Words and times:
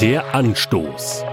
Der 0.00 0.34
Anstoß. 0.34 1.26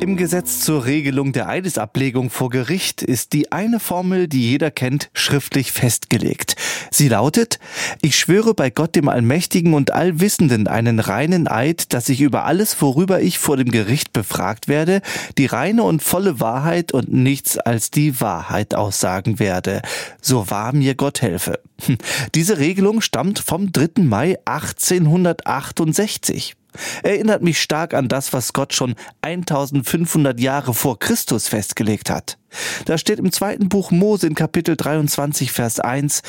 Im 0.00 0.16
Gesetz 0.16 0.60
zur 0.60 0.84
Regelung 0.84 1.32
der 1.32 1.48
Eidesablegung 1.48 2.30
vor 2.30 2.50
Gericht 2.50 3.02
ist 3.02 3.32
die 3.32 3.50
eine 3.50 3.80
Formel, 3.80 4.28
die 4.28 4.48
jeder 4.48 4.70
kennt, 4.70 5.10
schriftlich 5.12 5.72
festgelegt. 5.72 6.54
Sie 6.92 7.08
lautet, 7.08 7.58
ich 8.00 8.16
schwöre 8.16 8.54
bei 8.54 8.70
Gott 8.70 8.94
dem 8.94 9.08
Allmächtigen 9.08 9.74
und 9.74 9.92
Allwissenden 9.92 10.68
einen 10.68 11.00
reinen 11.00 11.48
Eid, 11.48 11.92
dass 11.94 12.08
ich 12.08 12.20
über 12.20 12.44
alles, 12.44 12.80
worüber 12.80 13.20
ich 13.20 13.40
vor 13.40 13.56
dem 13.56 13.72
Gericht 13.72 14.12
befragt 14.12 14.68
werde, 14.68 15.02
die 15.36 15.46
reine 15.46 15.82
und 15.82 16.00
volle 16.00 16.38
Wahrheit 16.38 16.92
und 16.92 17.12
nichts 17.12 17.58
als 17.58 17.90
die 17.90 18.20
Wahrheit 18.20 18.76
aussagen 18.76 19.40
werde. 19.40 19.82
So 20.22 20.48
wahr 20.48 20.72
mir 20.72 20.94
Gott 20.94 21.22
helfe. 21.22 21.58
Hm. 21.86 21.98
Diese 22.36 22.58
Regelung 22.58 23.00
stammt 23.00 23.40
vom 23.40 23.72
3. 23.72 24.02
Mai 24.02 24.38
1868 24.44 26.54
erinnert 27.02 27.42
mich 27.42 27.60
stark 27.60 27.94
an 27.94 28.08
das, 28.08 28.32
was 28.32 28.52
Gott 28.52 28.74
schon 28.74 28.94
1500 29.22 30.38
Jahre 30.40 30.74
vor 30.74 30.98
Christus 30.98 31.48
festgelegt 31.48 32.10
hat. 32.10 32.38
Da 32.84 32.98
steht 32.98 33.18
im 33.18 33.32
zweiten 33.32 33.68
Buch 33.68 33.90
Mose 33.90 34.26
in 34.26 34.34
Kapitel 34.34 34.76
23, 34.76 35.52
Vers 35.52 35.80
1, 35.80 36.22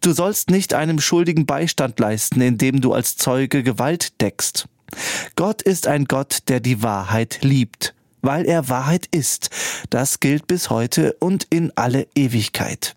Du 0.00 0.12
sollst 0.12 0.50
nicht 0.50 0.74
einem 0.74 1.00
Schuldigen 1.00 1.46
Beistand 1.46 1.98
leisten, 1.98 2.40
indem 2.40 2.80
du 2.80 2.92
als 2.92 3.16
Zeuge 3.16 3.62
Gewalt 3.62 4.20
deckst. 4.20 4.66
Gott 5.36 5.62
ist 5.62 5.86
ein 5.86 6.04
Gott, 6.04 6.38
der 6.48 6.60
die 6.60 6.82
Wahrheit 6.82 7.38
liebt, 7.42 7.94
weil 8.22 8.44
er 8.46 8.68
Wahrheit 8.68 9.08
ist. 9.10 9.50
Das 9.90 10.20
gilt 10.20 10.46
bis 10.46 10.70
heute 10.70 11.14
und 11.20 11.44
in 11.50 11.72
alle 11.74 12.06
Ewigkeit. 12.14 12.94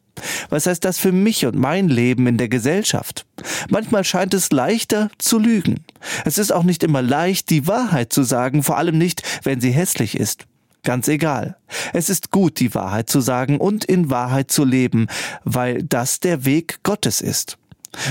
Was 0.50 0.66
heißt 0.66 0.84
das 0.84 1.00
für 1.00 1.12
mich 1.12 1.46
und 1.46 1.56
mein 1.56 1.90
Leben 1.90 2.28
in 2.28 2.38
der 2.38 2.50
Gesellschaft? 2.50 3.26
Manchmal 3.70 4.04
scheint 4.04 4.34
es 4.34 4.52
leichter 4.52 5.10
zu 5.18 5.40
lügen. 5.40 5.84
Es 6.26 6.38
ist 6.38 6.52
auch 6.52 6.64
nicht 6.64 6.84
immer 6.84 7.02
leicht, 7.02 7.50
die 7.50 7.68
Wahrheit 7.68 8.12
zu 8.12 8.24
sagen, 8.24 8.64
vor 8.64 8.78
allem 8.78 8.98
nicht, 8.98 9.24
wenn 9.44 9.62
sie 9.62 9.72
hässlich 9.72 10.18
ist. 10.18 10.46
Ganz 10.84 11.08
egal. 11.08 11.58
Es 11.94 12.10
ist 12.10 12.32
gut, 12.32 12.60
die 12.60 12.74
Wahrheit 12.74 13.10
zu 13.10 13.20
sagen 13.20 13.58
und 13.58 13.84
in 13.84 14.10
Wahrheit 14.10 14.52
zu 14.52 14.64
leben, 14.64 15.08
weil 15.44 15.84
das 15.84 16.20
der 16.20 16.46
Weg 16.46 16.80
Gottes 16.84 17.20
ist. 17.20 17.58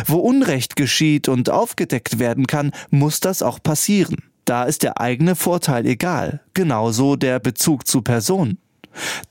Wo 0.06 0.16
Unrecht 0.19 0.77
geschieht 0.77 1.28
und 1.28 1.48
aufgedeckt 1.48 2.19
werden 2.19 2.47
kann, 2.47 2.72
muss 2.91 3.20
das 3.20 3.42
auch 3.42 3.62
passieren. 3.62 4.16
Da 4.44 4.64
ist 4.64 4.83
der 4.83 5.00
eigene 5.00 5.34
Vorteil 5.34 5.86
egal, 5.86 6.41
genauso 6.55 7.16
der 7.16 7.41
Bezug 7.41 7.86
zu 7.86 8.03
Person. 8.03 8.59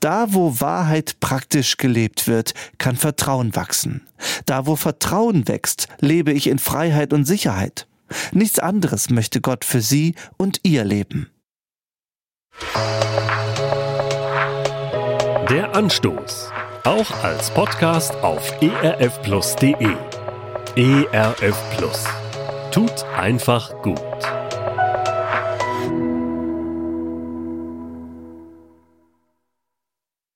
Da, 0.00 0.32
wo 0.32 0.60
Wahrheit 0.60 1.20
praktisch 1.20 1.76
gelebt 1.76 2.26
wird, 2.26 2.54
kann 2.78 2.96
Vertrauen 2.96 3.56
wachsen. 3.56 4.06
Da, 4.46 4.66
wo 4.66 4.76
Vertrauen 4.76 5.48
wächst, 5.48 5.88
lebe 6.00 6.32
ich 6.32 6.46
in 6.48 6.58
Freiheit 6.58 7.12
und 7.12 7.24
Sicherheit. 7.24 7.86
Nichts 8.32 8.58
anderes 8.58 9.10
möchte 9.10 9.40
Gott 9.40 9.64
für 9.64 9.80
Sie 9.80 10.14
und 10.36 10.60
Ihr 10.62 10.84
Leben. 10.84 11.30
Der 15.50 15.74
Anstoß. 15.74 16.50
Auch 16.84 17.24
als 17.24 17.50
Podcast 17.50 18.14
auf 18.16 18.52
erfplus.de. 18.60 19.96
ERF 20.76 21.76
Plus. 21.76 22.04
Tut 22.70 23.04
einfach 23.16 23.72
gut. 23.82 24.35